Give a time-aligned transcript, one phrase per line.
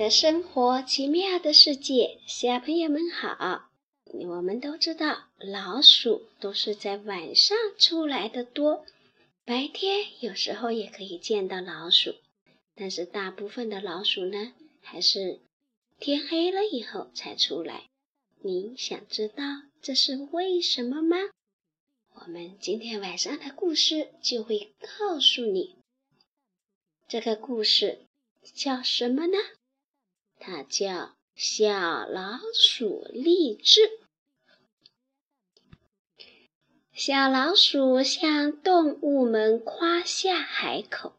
[0.00, 3.68] 的生活，奇妙的世界，小朋友们好！
[4.30, 8.86] 我们都知道，老鼠都是在晚上出来的多，
[9.44, 12.14] 白天有时候也可以见到老鼠，
[12.74, 15.40] 但是大部分的老鼠呢，还是
[15.98, 17.90] 天黑了以后才出来。
[18.42, 19.44] 你想知道
[19.82, 21.18] 这是为什么吗？
[22.14, 25.76] 我们今天晚上的故事就会告诉你。
[27.06, 28.06] 这个故事
[28.54, 29.36] 叫什么呢？
[30.42, 30.88] 它叫
[31.34, 33.80] 《小老鼠励志》。
[36.94, 41.12] 小老鼠向动物们夸下海口：“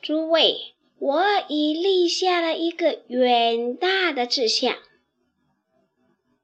[0.00, 4.78] 诸位，我已立下了一个远大的志向，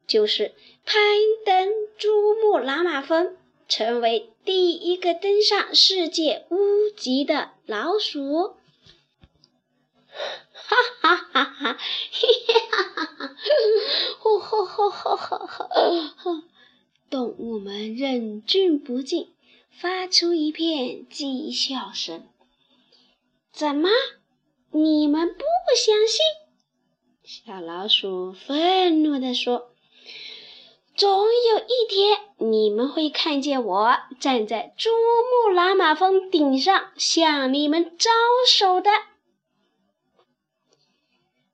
[0.07, 0.55] 就是
[0.85, 1.01] 攀
[1.47, 3.35] 登珠穆朗玛峰，
[3.67, 8.57] 成为第一个登上世界屋脊的老鼠。”
[11.79, 11.83] 哈哈！
[12.11, 13.37] 嘿嘿哈哈哈！
[14.19, 15.27] 呼呼呼呼呼
[16.19, 16.43] 呼！
[17.09, 19.35] 动物们忍俊不禁，
[19.71, 22.27] 发出一片讥笑声。
[23.53, 23.89] 怎么？
[24.73, 25.45] 你们不
[25.77, 26.21] 相信？
[27.23, 29.73] 小老鼠愤怒地说
[30.95, 38.11] ：“总有一天，你们会看见我站在珠穆朗玛峰顶上，向你们招
[38.49, 38.91] 手的。”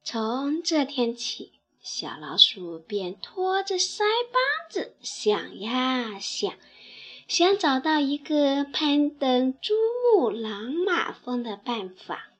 [0.05, 4.01] 从这天起，小老鼠便拖着腮
[4.33, 6.53] 帮子想呀想，
[7.29, 9.75] 想找到一个攀登珠
[10.15, 12.33] 穆朗玛峰的办法。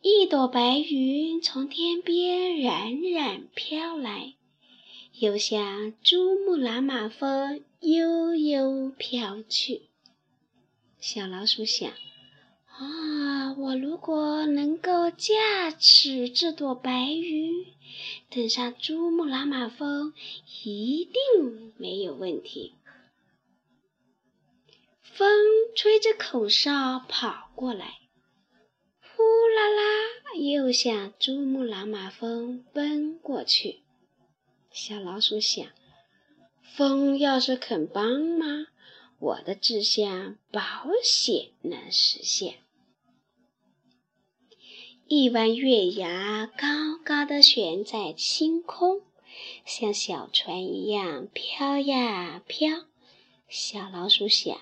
[0.00, 4.34] 一朵白云从天边冉冉飘来，
[5.14, 9.88] 又向珠穆朗玛峰悠悠飘去。
[11.00, 11.92] 小老鼠想。
[13.60, 17.66] 我如果能够驾驶这朵白云
[18.30, 20.12] 登上珠穆朗玛峰，
[20.62, 22.76] 一定没有问题。
[25.02, 25.28] 风
[25.74, 27.98] 吹着口哨跑过来，
[29.00, 33.80] 呼啦啦，又向珠穆朗玛峰奔过去。
[34.70, 35.66] 小老鼠想：
[36.62, 38.68] 风要是肯帮忙，
[39.18, 40.62] 我的志向保
[41.02, 42.58] 险能实现。
[45.10, 46.68] 一弯月牙高
[47.02, 49.00] 高的悬在星空，
[49.64, 52.84] 像小船一样飘呀飘。
[53.48, 54.58] 小老鼠想：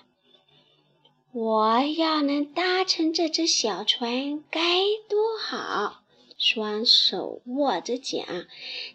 [1.33, 6.03] 我要能搭乘这只小船该多好！
[6.37, 8.47] 双手握着桨，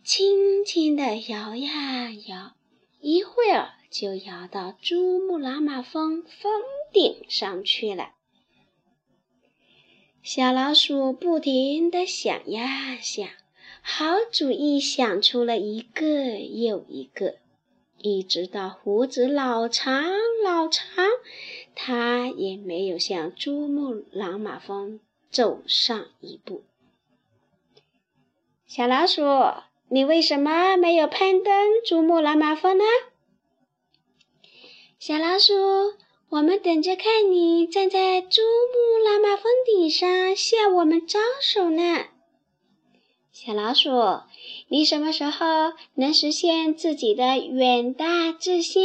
[0.03, 2.55] 轻轻地摇呀摇，
[3.03, 6.63] 一会儿就摇到珠穆朗玛峰峰
[6.95, 8.13] 顶上去了。
[10.23, 13.29] 小老鼠不停地想呀想，
[13.83, 17.39] 好主意想出了一个又一个，
[17.99, 20.13] 一直到胡子老长
[20.45, 21.05] 老长，
[21.75, 26.63] 它也没有向珠穆朗玛峰走上一步。
[28.65, 29.23] 小老鼠，
[29.89, 31.53] 你为什么没有攀登
[31.85, 32.85] 珠穆朗玛峰呢？
[35.01, 35.53] 小老鼠。
[36.33, 42.07] 我们等着看你站在珠穆朗玛峰顶上向我们招手呢，
[43.31, 43.91] 小老鼠，
[44.69, 48.83] 你什么时候能实现自己的远大志向？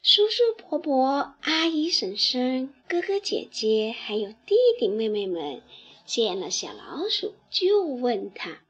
[0.00, 5.60] 叔叔伯伯、阿姨婶婶、哥哥姐姐还有弟弟妹妹们
[6.06, 8.60] 见了小老鼠，就问他。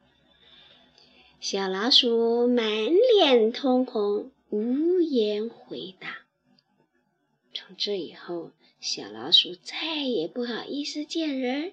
[1.38, 2.66] 小老鼠满
[3.19, 6.23] 脸通红，无言回答。
[7.66, 11.72] 从这以后，小老鼠再也不好意思见人，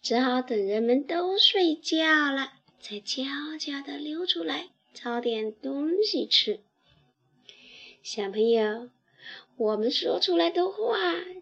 [0.00, 3.24] 只好等人们都睡觉了，才悄
[3.58, 6.60] 悄地溜出来找点东西吃。
[8.00, 8.90] 小朋友，
[9.56, 10.76] 我们说出来的话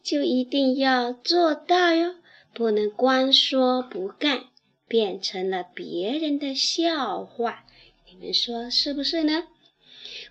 [0.02, 2.14] 就一定要做到哟，
[2.54, 4.46] 不能光说不干，
[4.88, 7.66] 变成了别人的笑话。
[8.08, 9.48] 你们说是不是呢？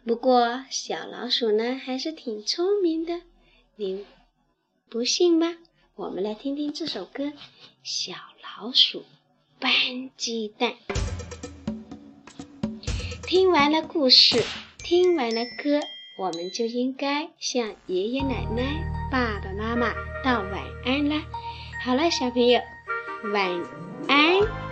[0.04, 3.22] 不过小老鼠呢，还是挺聪明的。
[3.77, 4.06] 您
[4.89, 5.56] 不信吗？
[5.95, 7.23] 我们来听听这首歌
[7.83, 8.13] 《小
[8.44, 9.06] 老鼠
[9.59, 9.71] 搬
[10.18, 10.73] 鸡蛋》。
[13.23, 14.44] 听完了故事，
[14.77, 15.79] 听完了歌，
[16.19, 21.24] 我们就应该向爷爷奶奶、爸爸妈妈道晚安啦。
[21.83, 22.59] 好了，小朋友，
[23.33, 23.63] 晚
[24.09, 24.70] 安。